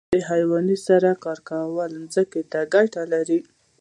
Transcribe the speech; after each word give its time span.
د 0.13 0.15
حیواني 0.29 0.77
سرې 0.85 1.11
کارول 1.49 1.91
ځمکې 2.13 2.41
ته 2.51 2.59
ګټه 2.73 3.01
لري 3.13 3.39